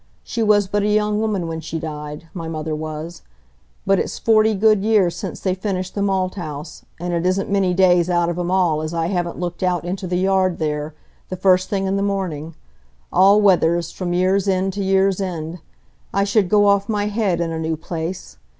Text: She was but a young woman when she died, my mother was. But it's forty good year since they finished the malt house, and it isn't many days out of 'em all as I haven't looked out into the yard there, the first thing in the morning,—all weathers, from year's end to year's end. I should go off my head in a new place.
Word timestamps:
She 0.23 0.41
was 0.41 0.65
but 0.65 0.81
a 0.81 0.87
young 0.87 1.19
woman 1.21 1.47
when 1.47 1.61
she 1.61 1.77
died, 1.77 2.27
my 2.33 2.47
mother 2.47 2.75
was. 2.75 3.21
But 3.85 3.99
it's 3.99 4.17
forty 4.17 4.55
good 4.55 4.81
year 4.83 5.11
since 5.11 5.39
they 5.41 5.53
finished 5.53 5.93
the 5.93 6.01
malt 6.01 6.33
house, 6.33 6.83
and 6.99 7.13
it 7.13 7.23
isn't 7.23 7.51
many 7.51 7.75
days 7.75 8.09
out 8.09 8.27
of 8.27 8.39
'em 8.39 8.49
all 8.49 8.81
as 8.81 8.95
I 8.95 9.09
haven't 9.09 9.37
looked 9.39 9.61
out 9.61 9.85
into 9.85 10.07
the 10.07 10.17
yard 10.17 10.57
there, 10.57 10.95
the 11.29 11.37
first 11.37 11.69
thing 11.69 11.85
in 11.85 11.97
the 11.97 12.01
morning,—all 12.01 13.41
weathers, 13.41 13.91
from 13.91 14.11
year's 14.13 14.47
end 14.47 14.73
to 14.73 14.83
year's 14.83 15.21
end. 15.21 15.59
I 16.11 16.23
should 16.23 16.49
go 16.49 16.65
off 16.65 16.89
my 16.89 17.05
head 17.05 17.39
in 17.39 17.51
a 17.51 17.59
new 17.59 17.77
place. 17.77 18.37